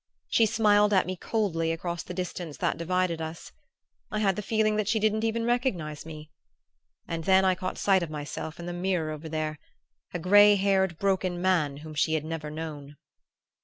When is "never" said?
12.25-12.49